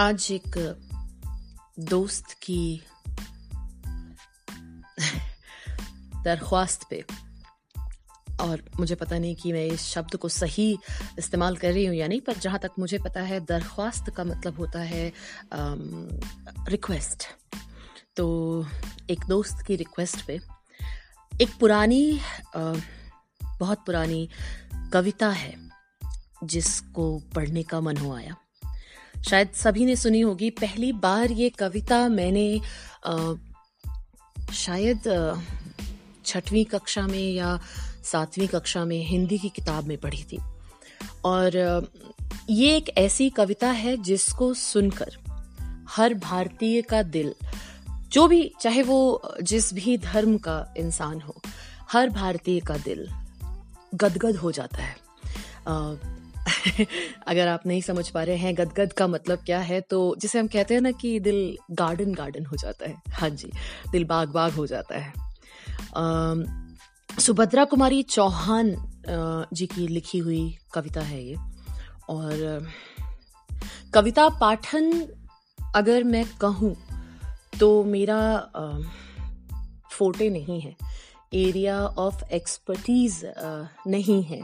[0.00, 0.76] आज एक
[1.78, 2.82] दोस्त की
[6.24, 7.04] दरख्वास्त पे
[8.40, 10.78] और मुझे पता नहीं कि मैं इस शब्द को सही
[11.18, 14.56] इस्तेमाल कर रही हूँ या नहीं पर जहाँ तक मुझे पता है दरख्वास्त का मतलब
[14.56, 15.12] होता है
[16.68, 17.24] रिक्वेस्ट
[18.16, 18.66] तो
[19.10, 20.40] एक दोस्त की रिक्वेस्ट पे
[21.40, 22.20] एक पुरानी
[22.56, 22.74] आ,
[23.58, 24.28] बहुत पुरानी
[24.92, 25.70] कविता है
[26.44, 28.36] जिसको पढ़ने का मन हो आया।
[29.24, 32.60] शायद सभी ने सुनी होगी पहली बार ये कविता मैंने
[33.06, 33.32] आ,
[34.52, 35.02] शायद
[36.26, 37.60] छठवीं कक्षा में या
[38.04, 40.38] सातवीं कक्षा में हिंदी की किताब में पढ़ी थी।
[41.24, 41.56] और
[42.50, 45.16] ये एक ऐसी कविता है जिसको सुनकर
[45.88, 47.34] हर भारतीय का दिल
[48.12, 51.42] जो भी चाहे वो जिस भी धर्म का इंसान हो
[51.92, 53.08] हर भारतीय का दिल
[53.94, 54.96] गदगद हो जाता है।
[57.26, 60.46] अगर आप नहीं समझ पा रहे हैं गदगद का मतलब क्या है तो जिसे हम
[60.46, 63.50] कहते हैं ना कि दिल गार्डन गार्डन हो जाता है। हाँ जी,
[63.92, 65.12] दिल बाग बाग हो जाता है।
[67.20, 68.74] सुभद्रा कुमारी चौहान
[69.52, 71.36] जी की लिखी हुई कविता है ये।
[72.08, 72.68] और,
[73.94, 75.06] कविता पाठन
[75.74, 76.76] अगर मैं कहूँ
[77.60, 78.48] तो मेरा
[79.90, 80.76] फोटे नहीं है।
[81.34, 83.26] एरिया ऑफ़ एक्सपर्टीज
[83.86, 84.40] नहीं है।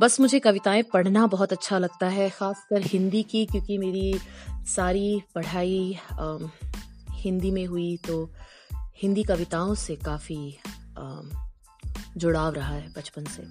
[0.00, 4.18] बस मुझे कविताएँ पढ़ना बहुत अच्छा लगता है, ख़ासकर हिंदी की, क्योंकि मेरी
[4.66, 5.98] सारी पढ़ाई
[7.12, 8.30] हिंदी में हुई तो
[8.96, 10.58] हिंदी कविताओं से काफ़ी
[12.16, 13.46] जुड़ाव रहा है बचपन से।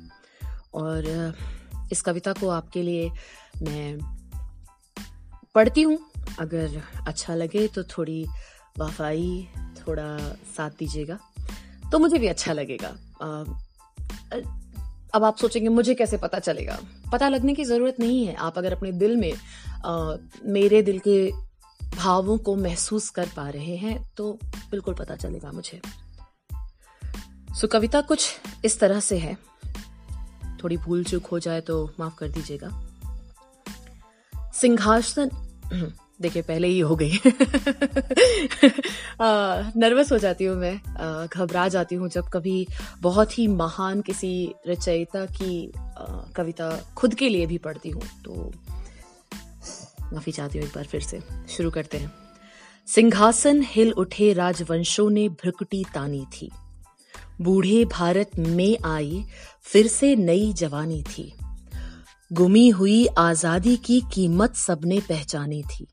[0.74, 1.34] और,
[1.92, 3.10] इस कविता को आपके लिए
[3.62, 3.98] मैं
[5.56, 5.98] पढ़ती हूँ।
[6.40, 8.26] अगर अच्छा लगे तो थोड़ी
[8.80, 9.48] वफाई,
[9.80, 10.18] थोड़ा
[10.58, 11.20] साथ दीजिएगा
[11.92, 12.96] तो मुझे भी अच्छा लगेगा।
[15.14, 16.80] अब आप सोचेंगे मुझे कैसे पता चलेगा?
[17.12, 19.34] पता लगने की ज़रूरत नहीं है। आप अगर अपने दिल में
[19.86, 21.32] आ, मेरे दिल के
[21.96, 24.40] भावों को महसूस कर पा रहे हैं तो
[24.72, 25.82] बिल्कुल पता चलेगा मुझे।
[27.62, 29.38] सो कविता कुछ इस तरह से है।
[30.64, 32.90] थोड़ी भूल चूक हो जाए तो माफ़ कर दीजिएगा।
[34.52, 35.30] सिंहासन
[36.22, 37.20] देखिए पहले ही हो गई।
[39.78, 42.68] नर्वस हो जाती हूँ मैं। घबरा जाती हूँ जब कभी
[43.02, 48.52] बहुत ही महान किसी रचयिता की आ, कविता खुद के लिए भी पढ़ती हूँ। तो
[50.14, 51.20] माफ़ी चाहती हूँ एक बार फिर से।
[51.50, 52.14] शुरू करते हैं।
[52.88, 56.52] सिंहासन हिल उठे राजवंशों ने भ्रकुटी तानी थी।
[57.42, 59.26] बूढ़े भारत में आई
[59.62, 61.34] फिर से नई जवानी थी।
[62.34, 65.88] गुमी हुई आज़ादी की कीमत सबने पहचानी थी।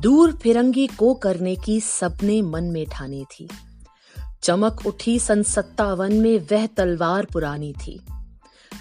[0.00, 3.48] दूर फिरंगी को करने की सबने मन में ठानी थी।
[4.42, 8.00] चमक उठी सन सत्तावन में वह तलवार पुरानी थी।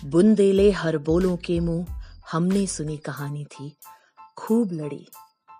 [0.06, 1.86] बुंदेले हर बोलों के मुँह,
[2.32, 3.78] हमने सुनी कहानी थी।
[4.38, 5.08] खूब लड़ी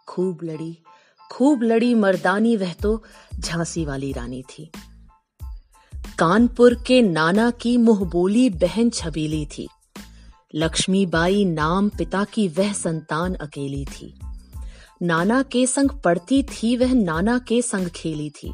[0.08, 0.78] खूब लड़ी
[1.32, 3.04] खूब लड़ी मर्दानी वह तो
[3.40, 4.72] झांसी वाली रानी थी।
[6.20, 9.68] कानपुर के नाना की मुँह बोली बहन छबीली थी।
[10.56, 14.20] लक्ष्मीबाई नाम पिता की वह संतान अकेली थी।
[15.02, 18.54] नाना के संग पढ़ती थी, वह नाना के संग खेली थी।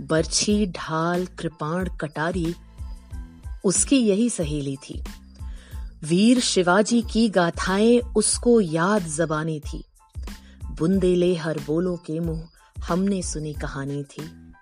[0.00, 2.54] बर्छी, ढाल, कृपाण, कटारी,
[3.64, 5.02] उसकी यही सहेली थी।
[6.04, 9.84] वीर शिवाजी की गाथाएँ उसको याद जबानी थी।
[10.78, 12.48] बुंदेले हर बोलो के मुँह
[12.84, 14.52] हमने सुनी कहानी थी।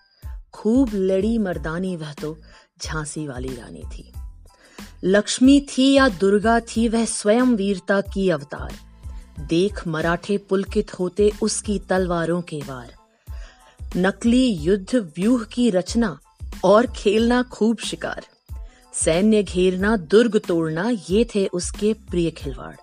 [0.52, 2.38] खूब लड़ी मर्दानी वह तो
[2.82, 4.12] झांसी वाली रानी थी।
[5.04, 8.76] लक्ष्मी थी या दुर्गा थी वह स्वयं वीरता की अवतार।
[9.40, 12.94] देख मराठे पुलकित होते उसकी तलवारों के वार।
[13.96, 16.18] नकली युद्ध व्यूह की रचना
[16.64, 18.26] और खेलना खूब शिकार।
[18.92, 22.76] सैन्य घेरना, दुर्ग तोड़ना, ये थे उसके प्रिय खिलवाड़।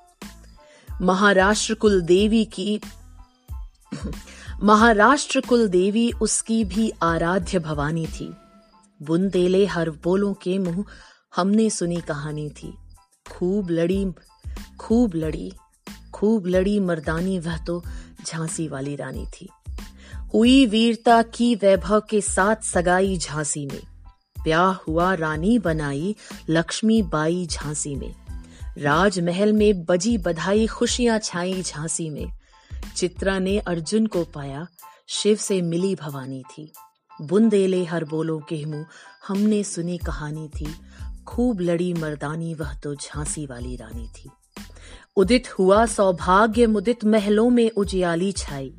[1.01, 2.81] महाराष्ट्र कुल देवी की
[4.63, 8.33] महाराष्ट्र कुल देवी उसकी भी आराध्य भवानी थी।
[9.01, 10.85] बुंदेले हर बोलों के मुँह
[11.35, 12.73] हमने सुनी कहानी थी।
[13.31, 14.07] खूब लड़ी
[14.79, 15.51] खूब लड़ी।
[16.23, 17.83] खूब लड़ी मर्दानी, वह तो
[18.25, 19.49] झांसी वाली रानी थी।
[20.33, 23.81] हुई वीरता की वैभव के साथ सगाई झांसी में
[24.43, 26.15] ब्याह हुआ रानी बनाई
[26.49, 28.15] लक्ष्मी बाई झांसी में
[28.77, 32.31] राजमहल में बजी बधाई खुशियाँ छाई झांसी में
[32.95, 34.67] चित्रा ने अर्जुन को पाया,
[35.07, 36.73] शिव से मिली भवानी थी।
[37.21, 38.85] बुंदेले हर बोलो के मुँह
[39.27, 40.73] हमने सुनी कहानी थी।
[41.27, 44.29] खूब लड़ी मर्दानी, वह तो झांसी वाली रानी थी।
[45.15, 48.73] उदित हुआ सौभाग्य मुदित महलों में उजियाली छाई।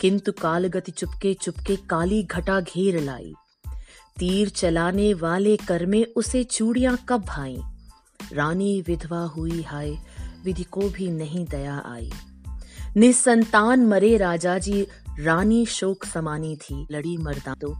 [0.00, 3.34] किंतु कालगति चुपके चुपके काली घटा घेर लाई।
[4.18, 7.62] तीर चलाने वाले कर में उसे चूड़ियाँ कब भाई?
[8.32, 9.96] रानी विधवा हुई हाय,
[10.44, 12.10] विधि को भी नहीं दया आई।
[12.96, 14.86] निसंतान मरे राजा जी,
[15.20, 17.78] रानी शोक समानी थी, लड़ी मर्दा तो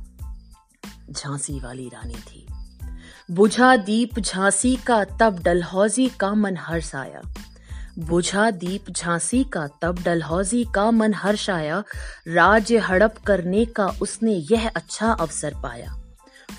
[1.11, 2.47] झांसी वाली रानी थी।
[3.31, 7.23] बुझा दीप झांसी का, तब डलहौजी का मन हर्ष आया।
[7.99, 11.85] बुझा दीप झांसी का, तब डलहौजी का मन हर्ष आया।
[12.29, 16.03] राज्य हड़प करने का उसने यह अच्छा अवसर पाया।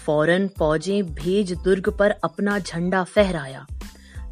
[0.06, 3.68] फ़ौरन फौजें भेज दुर्ग पर अपना झंडा फहराया।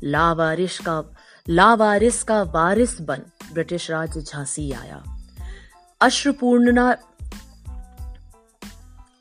[0.03, 1.03] लावारिश का,
[1.49, 3.21] लावारिस का वारिस बन,
[3.53, 5.03] ब्रिटिश राज झांसी आया।
[6.01, 6.97] अश्रुपूर्णा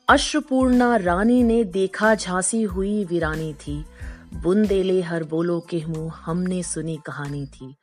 [0.09, 3.85] अश्रुपूर्णा रानी ने देखा झांसी हुई वीरानी थी।
[4.33, 7.75] बुंदेले हर बोलो के मुँह हमने सुनी कहानी थी।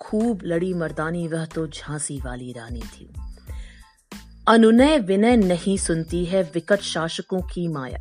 [0.00, 3.14] खूब लड़ी मर्दानी, वह तो झांसी वाली रानी थी।
[4.48, 7.98] अनुनय विनय नहीं सुनती है विकट शासकों की माया।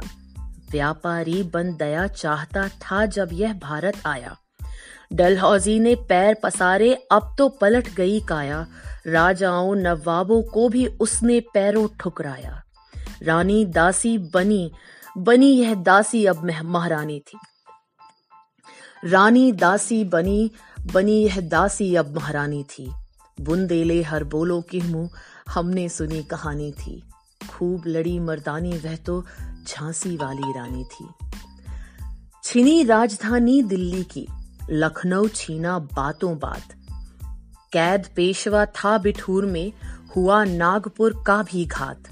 [0.72, 4.38] व्यापारी बन दया चाहता था जब यह भारत आया।
[5.14, 8.68] डलहौजी ने पैर पसारे, अब तो पलट गई काया।
[9.08, 12.64] राजाओं, नवाबों को भी उसने पैरों ठुकराया।
[13.24, 14.72] रानी दासी बनी
[15.18, 17.38] बनी यह दासी अब महारानी थी।
[19.04, 20.52] रानी दासी बनी
[20.94, 22.92] बनी यह दासी अब महारानी थी।
[23.42, 25.10] बुंदेले हर बोलो की मुँह
[25.50, 27.04] हमने सुनी कहानी थी।
[27.50, 29.26] खूब लड़ी मर्दानी, वह तो
[29.68, 31.08] झांसी वाली रानी थी।
[32.44, 34.28] छिनी राजधानी दिल्ली की,
[34.70, 36.74] लखनऊ छीना बातों बात।
[37.74, 39.72] कैद पेशवा था बिठूर में,
[40.16, 42.04] हुआ नागपुर का भी घात।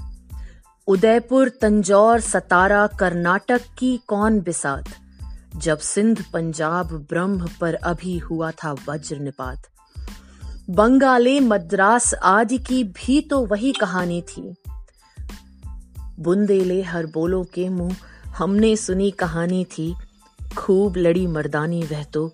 [0.88, 5.03] उदयपुर, तंजौर, सतारा, कर्नाटक की कौन बिसात?
[5.56, 9.68] जब सिंध पंजाब ब्रह्म पर अभी हुआ था वज्र निपात
[10.70, 14.56] बंगाले मद्रास आदि की भी तो वही कहानी थी।
[16.20, 17.96] बुंदेले हर बोलो के मुँह,
[18.38, 19.94] हमने सुनी कहानी थी,
[20.58, 22.32] खूब लड़ी मर्दानी वह तो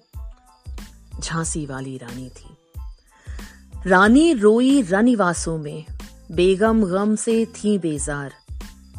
[1.19, 5.85] झांसी वाली रानी थी। रानी रोई रनिवासों में,
[6.31, 8.33] बेगम गम से थी बेजार,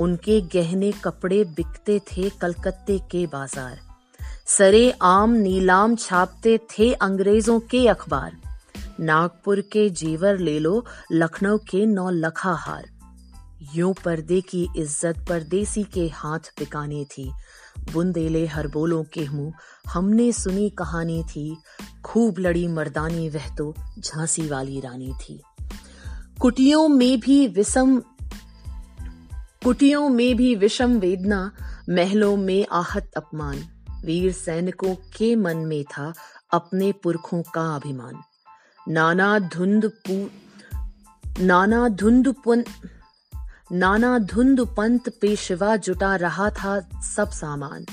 [0.01, 3.79] उनके गहने कपड़े बिकते थे कलकत्ते के बाज़ार।
[4.59, 8.37] सरे आम नीलाम छापते थे अंग्रेज़ों के अखबार।
[9.01, 12.89] नागपुर के जेवर ले लो, लखनऊ के नौ लखा हार।
[13.75, 17.33] यूँ पर्दे की इज़्ज़त परदेसी के हाथ पिकानी थी।
[17.93, 19.53] बुंदेले हर बोलों के मुँह,
[19.89, 21.57] हमने सुनी कहानी थी।
[22.05, 25.43] खूब लड़ी मर्दानी वह तो झांसी वाली रानी थी।
[26.41, 28.03] कुटियों में भी विषम,
[29.65, 31.53] कुटियों में भी विषम वेदना,
[31.91, 33.69] महलों में आहत अपमान।
[34.05, 36.13] वीर सैनिकों के मन में था
[36.53, 38.23] अपने पुरखों का अभिमान।
[38.89, 39.93] नाना धुंध
[41.41, 42.35] नाना धुंध
[43.73, 47.87] नाना धुंध पंत पेशवा जुटा रहा था सब सामान।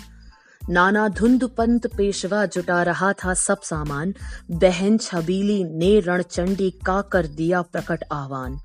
[0.69, 4.13] नाना धुंध पंत पेशवा जुटा रहा था सब सामान।
[4.51, 8.59] बहन छबीली ने रणचंडी का कर दिया प्रकट आह्वान।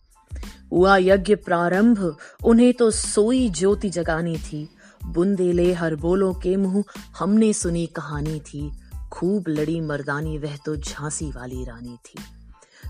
[0.73, 4.69] हुआ यज्ञ प्रारंभ, उन्हें तो सोई ज्योति जगानी थी।
[5.07, 6.85] बुंदेले हर बोलो के मुँह,
[7.19, 8.71] हमने सुनी कहानी थी।
[9.13, 12.23] खूब लड़ी मर्दानी, वह तो झांसी वाली रानी थी।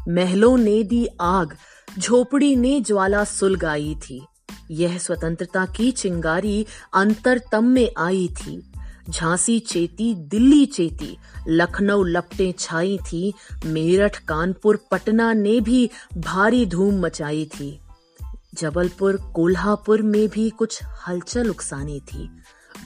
[0.08, 1.56] महलों ने दी आग,
[1.98, 4.26] झोपड़ी ने ज्वाला सुलगाई थी।
[4.70, 8.72] यह स्वतंत्रता की चिंगारी अंतरतम में आई थी।
[9.10, 11.16] झांसी चेती, दिल्ली चेती,
[11.48, 13.34] लखनऊ लपटे छाई थी।
[13.66, 17.81] मेरठ, कानपुर, पटना ने भी भारी धूम मचाई थी।
[18.54, 22.30] जबलपुर कोल्हापुर में भी कुछ हलचल उकसानी थी।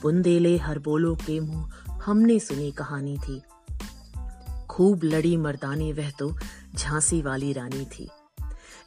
[0.02, 1.72] बुंदेले हर बोलो के मुँह
[2.04, 3.42] हमने सुनी कहानी थी।
[4.70, 6.36] खूब लड़ी मर्दानी वह तो
[6.74, 8.08] झांसी वाली रानी थी।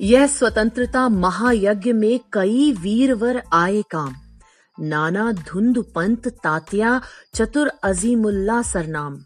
[0.02, 4.16] यह स्वतंत्रता महायज्ञ में कई वीरवर आए काम।
[4.80, 7.02] नाना धुंध पंत तात्या
[7.36, 9.24] चतुर अजीमुल्ला सरनाम।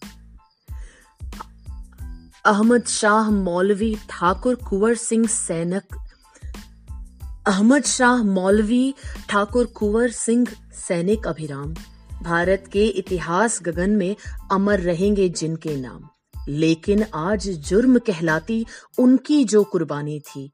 [2.45, 5.83] अहमद शाह मौलवी ठाकुर कुंवर सिंह सैनक
[7.47, 8.93] अहमद शाह, मौलवी
[9.29, 10.47] ठाकुर कुंवर सिंह,
[10.87, 11.73] सैनिक अभिराम।
[12.23, 14.15] भारत के इतिहास गगन में
[14.51, 16.09] अमर रहेंगे जिनके नाम।
[16.47, 18.65] लेकिन आज जुर्म कहलाती
[18.99, 20.51] उनकी जो कुर्बानी थी।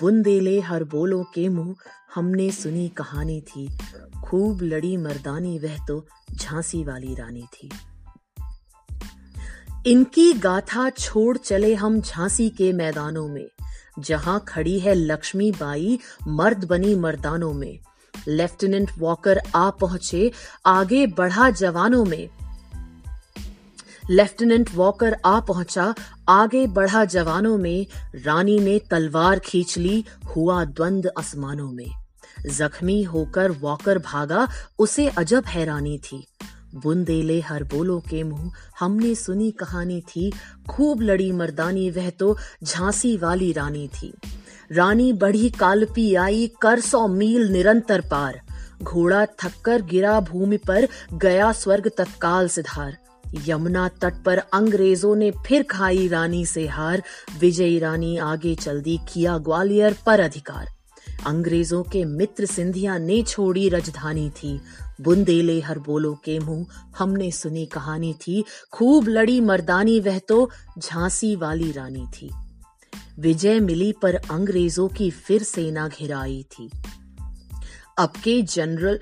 [0.00, 1.74] बुंदेले हर बोलो के मुँह,
[2.14, 3.78] हमने सुनी कहानी थी।
[4.24, 7.70] खूब लड़ी मर्दानी, वह तो झांसी वाली रानी थी।
[9.86, 13.48] इनकी गाथा छोड़ चले हम झांसी के मैदानों में।
[13.98, 17.78] जहाँ खड़ी है लक्ष्मी बाई मर्द बनी मर्दानों में।
[18.28, 20.32] लेफ्टिनेंट वॉकर आ पहुँचे,
[20.66, 22.28] आगे बढ़ा जवानों में।
[24.10, 25.94] लेफ्टिनेंट वॉकर आ पहुँचा,
[26.28, 30.04] आगे बढ़ा जवानों में। रानी ने तलवार खींच ली,
[30.36, 31.90] हुआ द्वंद आसमानों में।
[32.50, 36.26] जख्मी होकर वॉकर भागा, उसे अजब हैरानी थी।
[36.74, 40.32] बुंदेले हर बोलो के मुँह। हमने सुनी कहानी थी,
[40.70, 44.14] खूब लड़ी मर्दानी, वह तो झांसी वाली रानी थी।
[44.72, 48.40] रानी बढ़ी कालपी आई, कर सौ मील निरंतर पार।
[48.82, 52.98] घोड़ा थककर गिरा भूमि पर, गया स्वर्ग तत्काल सिधार।
[53.46, 57.02] यमुना तट पर अंग्रेज़ों ने फिर खाई रानी से हार।
[57.40, 60.68] विजयी रानी आगे चल दी किया ग्वालियर पर अधिकार।
[61.26, 64.60] अंग्रेज़ों के मित्र सिंधिया ने छोड़ी राजधानी थी।
[65.02, 66.66] बुंदेले हर बोलो के मुँह।
[66.98, 72.30] हमने सुनी कहानी थी, खूब लड़ी मर्दानी, वह तो झांसी वाली रानी थी।
[73.18, 76.70] विजय मिली पर अंग्रेज़ों की फिर सेना घिराई थी।
[77.98, 79.00] अब के जनरल,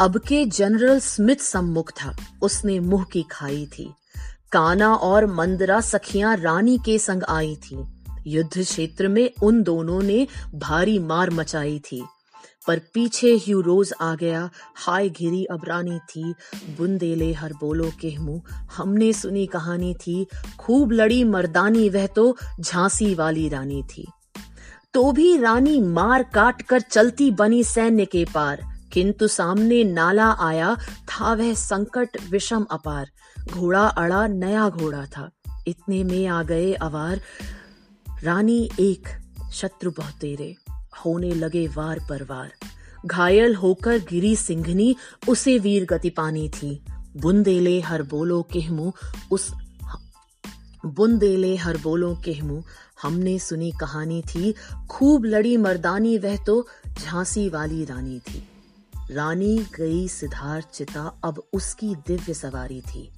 [0.00, 3.94] अब के जनरल स्मिथ सम्मुख था। उसने मुँह की खाई थी।
[4.52, 7.84] काना और मंदरा सखियाँ रानी के संग आई थी।
[8.26, 12.04] युद्ध क्षेत्र में उन दोनों ने भारी मार मचाई थी।
[12.66, 16.34] पर पीछे ह्यूरोज आ गया। हाय घिरी, अब रानी थी।
[16.78, 18.42] बुंदेले हर बोलो के मुँह।
[18.76, 20.26] हमने सुनी कहानी थी,
[20.58, 24.06] खूब लड़ी मर्दानी, वह तो झांसी वाली रानी थी।
[24.94, 30.74] तो भी रानी मार काट कर चलती बनी सैन्य के पार। किंतु सामने नाला आया,
[30.74, 33.10] था वह संकट, विषम अपार।
[33.52, 35.30] घोड़ा अड़ा, नया घोड़ा था।
[35.66, 37.20] इतने में आ गए अवार।
[38.22, 39.08] रानी एक
[39.52, 40.63] शत्रु बहुत तेरे।
[41.04, 42.52] होने लगे वार पर वार।
[43.06, 44.96] घायल होकर गिरी सिंघनी,
[45.28, 46.84] उसे वीर गति पानी थी।
[47.16, 48.92] बुंदेले हर बोलो केहमु,
[49.30, 49.52] उस
[50.86, 52.62] बुंदेले हर बोलो केहमु,
[53.02, 54.54] हमने सुनी कहानी थी।
[54.90, 58.48] खूब लड़ी मर्दानी, वह तो झांसी वाली रानी थी।
[59.10, 63.10] रानी गई सिद्धार्थ चिता, अब उसकी दिव्य सवारी थी।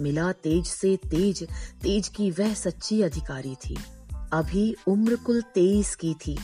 [0.00, 1.44] मिला तेज से तेज
[1.82, 3.78] तेज की वह सच्ची अधिकारी थी।
[4.32, 6.38] अभी उम्र कुल तेईस की थी।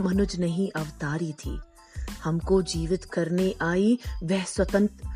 [0.00, 1.58] मनुज नहीं अवतारी थी।
[2.24, 5.08] हमको जीवित करने आई वह स्वतंत्र,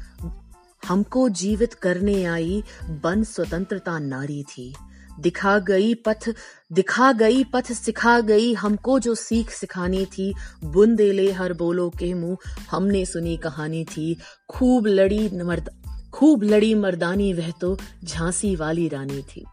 [0.89, 2.63] हमको जीवित करने आई
[3.03, 4.75] बन स्वतंत्रता नारी थी।
[5.21, 6.29] दिखा गई पथ,
[6.73, 12.37] दिखा गई पथ सिखा गई हमको जो सीख सिखानी थी। बुंदेले हर बोलो के मुँह,
[12.71, 14.17] हमने सुनी कहानी थी।
[14.51, 15.71] खूब लड़ी मर्द,
[16.15, 19.45] खूब लड़ी मर्दानी वह तो झांसी वाली रानी थी।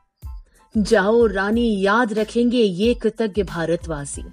[0.78, 4.24] जाओ रानी, याद रखेंगे ये कृतज्ञ भारतवासी।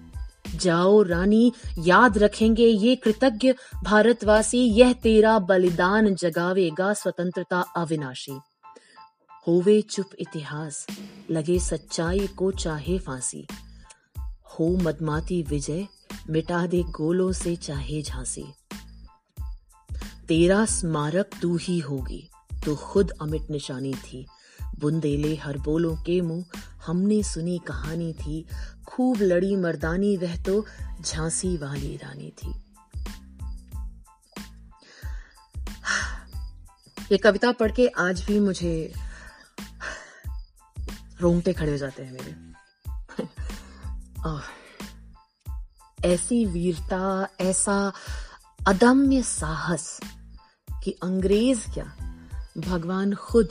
[0.55, 8.41] जाओ रानी, याद रखेंगे ये कृतज्ञ भारतवासी, यह तेरा बलिदान जगावेगा स्वतंत्रता अविनाशी।
[9.47, 10.87] होवे चुप इतिहास,
[11.31, 13.47] लगे सच्चाई को चाहे फांसी।
[14.27, 15.87] हो मदमाती विजय,
[16.31, 18.45] मिटा दे गोलों से चाहे झांसी।
[20.29, 22.31] तेरा स्मारक तू ही होगी
[22.65, 24.27] तो खुद अमिट निशानी थी।
[24.79, 26.45] बुंदेले हर बोलों के मुँह
[26.89, 28.47] हमने सुनी कहानी थी,
[28.87, 30.67] खूब लड़ी मर्दानी वह तो
[31.01, 32.55] झांसी वाली रानी थी।
[37.13, 38.93] ये कविता पढ़ के आज भी मुझे
[41.21, 42.49] रोंगटे खड़े हो जाते हैं मेरे।
[46.05, 47.93] ऐसी वीरता, ऐसा
[48.67, 50.01] अदम्य साहस
[50.85, 51.85] कि अंग्रेज़ क्या?
[52.59, 53.49] भगवान खुद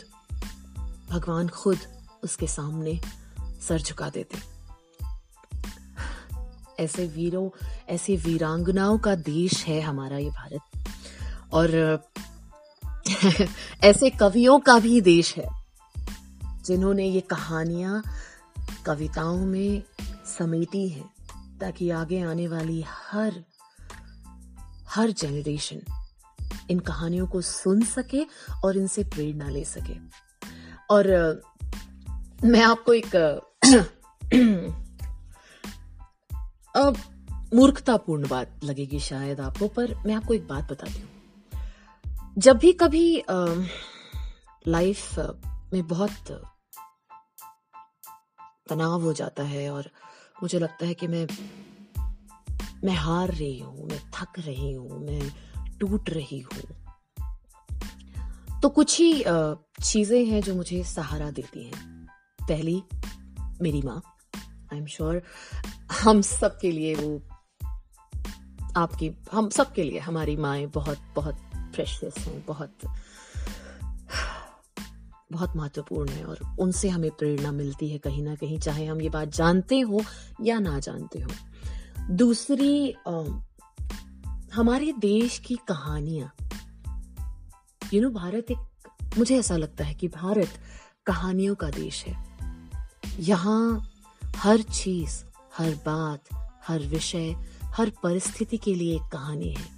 [1.09, 1.79] भगवान खुद
[2.23, 2.99] उसके सामने
[3.61, 4.57] सर झुका देते।
[6.79, 7.49] ऐसे वीरों,
[7.89, 10.87] ऐसे वीरांगनाओं का देश है हमारा ये भारत।
[11.53, 11.99] और,
[13.83, 15.49] ऐसे कवियों का भी देश है,
[16.65, 18.03] जिन्होंने ये कहानियाँ
[18.85, 19.83] कविताओं में
[20.25, 21.03] समेटी है,
[21.59, 23.43] ताकि आगे आने वाली हर
[24.89, 25.81] हर जनरेशन
[26.69, 28.23] इन कहानियों को सुन सके
[28.63, 29.95] और इनसे प्रेरणा ले सके।
[30.89, 31.07] और,
[32.43, 33.41] मैं आपको एक
[36.75, 36.97] अब
[37.53, 41.09] मूर्खतापूर्ण बात लगेगी शायद आपको, पर मैं आपको एक बात बताती हूँ।
[42.37, 43.23] जब भी कभी
[44.67, 45.19] लाइफ
[45.73, 46.31] में बहुत
[48.69, 49.89] तनाव हो जाता है और
[50.43, 51.27] मुझे लगता है कि मैं
[52.83, 55.31] मैं हार रही हूँ, मैं थक रही हूँ, मैं
[55.79, 56.61] टूट रही हूँ
[58.61, 59.23] तो कुछ ही
[59.83, 61.95] चीज़ें हैं जो मुझे सहारा देती हैं।
[62.41, 62.81] पहली
[63.61, 64.01] मेरी माँ।
[64.73, 65.21] आई एम श्योर
[66.01, 67.21] हम सब के लिए वो
[68.75, 72.77] आपकी हम सब के लिए हमारी माए बहुत बहुत प्रेशियस हैं बहुत
[75.31, 79.09] बहुत महत्वपूर्ण है और उनसे हमें प्रेरणा मिलती है कहीं ना कहीं चाहे हम ये
[79.09, 80.01] बात जानते हो
[80.41, 81.29] या ना जानते हो।
[82.09, 83.23] दूसरी आ,
[84.53, 86.35] हमारे देश की कहानियाँ।
[87.93, 88.57] यू नो भारत एक
[89.17, 90.49] मुझे ऐसा लगता है कि भारत
[91.05, 92.26] कहानियों का देश है।
[93.19, 93.89] यहाँ
[94.35, 95.23] हर चीज़,
[95.57, 96.23] हर बात,
[96.67, 99.77] हर विषय, हर परिस्थिति के लिए एक कहानी है।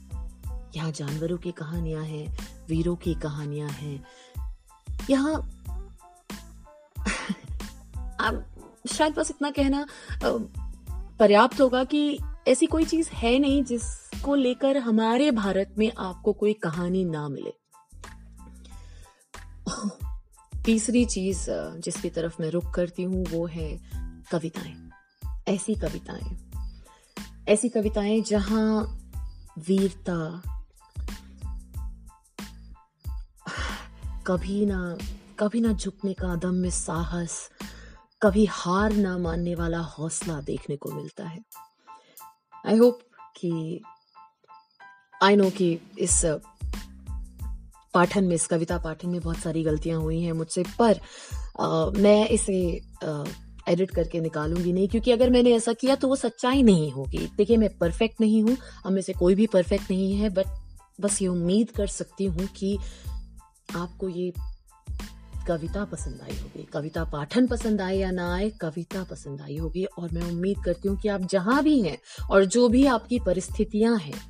[0.76, 2.38] यहाँ जानवरों की कहानियाँ हैं,
[2.70, 4.06] वीरों की कहानियाँ हैं।
[5.10, 5.50] यहाँ
[8.94, 9.88] शायद बस इतना कहना
[11.20, 16.54] पर्याप्त होगा कि ऐसी कोई चीज़ है नहीं जिसको लेकर हमारे भारत में आपको कोई
[16.54, 17.59] कहानी ना मिले।
[20.66, 21.46] तीसरी चीज़
[21.80, 23.80] जिसकी तरफ़ मैं रुक करती हूँ, वो है
[24.32, 24.90] कविताएँ।
[25.48, 26.52] ऐसी कविताएँ।
[27.48, 28.96] ऐसी कविताएँ जहाँ
[29.60, 30.42] वीरता
[34.28, 34.98] कभी ना
[35.40, 37.50] कभी ना झुकने का अदम्य साहस,
[38.24, 41.42] कभी हार ना मानने वाला हौसला देखने को मिलता है।
[42.66, 43.00] आई होप
[43.38, 43.82] कि
[45.24, 46.26] आई नो कि इस
[47.94, 51.00] पाठन में इस कविता पाठन में बहुत सारी गलतियाँ हुई हैं मुझसे पर
[51.60, 52.82] आ, मैं इसे
[53.70, 57.58] एडिट करके निकालूँगी नहीं क्योंकि अगर मैंने ऐसा किया तो वो सच्चाई नहीं होगी। देखिए
[57.58, 60.46] मैं परफेक्ट नहीं हूँ हम में से कोई भी परफेक्ट नहीं है बट
[61.02, 62.78] बस ये उम्मीद कर सकती हूँ कि
[63.76, 64.34] आपको ये
[65.48, 69.84] कविता पसंद आई होगी। कविता पाठन पसंद आए या ना आए कविता पसंद आई होगी
[69.84, 71.98] और मैं उम्मीद करती हूँ कि आप जहाँ भी हैं
[72.32, 74.22] और जो भी आपकी परिस्थितियाँ हैं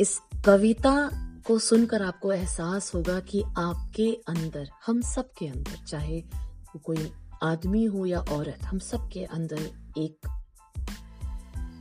[0.00, 1.10] इस कविता
[1.46, 6.20] को सुनकर आपको एहसास होगा कि आपके अंदर, हम सब के अंदर, चाहे
[6.66, 10.40] वो कोई आदमी हो या औरत, हम सब के अंदर एक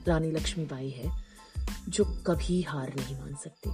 [0.07, 1.11] रानी लक्ष्मीबाई है,
[1.89, 3.71] जो कभी हार नहीं मान सकती।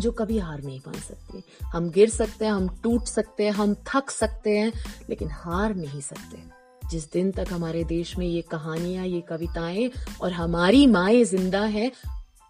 [0.00, 3.74] जो कभी हार नहीं मान सकते। हम गिर सकते हैं, हम टूट सकते हैं, हम
[3.74, 4.72] थक सकते हैं,
[5.10, 10.32] लेकिन हार नहीं सकते। जिस दिन तक हमारे देश में ये कहानियाँ, ये कविताएँ और
[10.32, 11.92] हमारी माए ज़िंदा है,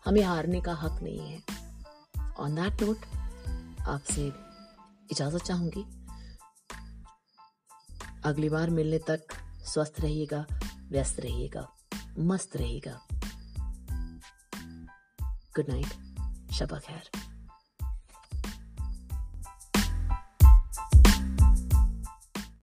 [0.04, 1.63] हमें हारने का हक नहीं है।
[2.38, 3.06] ऑन दैट नोट
[3.88, 4.32] आपसे
[5.12, 5.82] इजाज़त चाहूँगी।
[8.24, 9.20] अगली बार मिलने तक
[9.64, 10.46] स्वस्थ रहिएगा,
[10.90, 11.68] व्यस्त रहिएगा,
[12.18, 13.00] मस्त रहिएगा।
[15.56, 17.23] गुड नाइट शबा खैर।